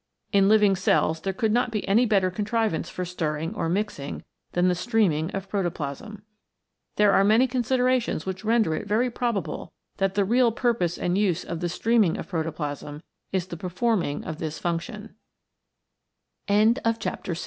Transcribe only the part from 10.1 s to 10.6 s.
the real